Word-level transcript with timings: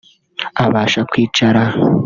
Abasha 0.65 1.01
kwicara 1.09 1.61